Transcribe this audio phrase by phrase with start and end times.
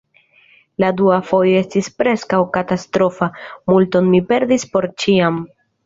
[0.83, 3.31] La dua fojo estis preskaŭ katastrofa:
[3.73, 5.41] multon mi perdis por ĉiam.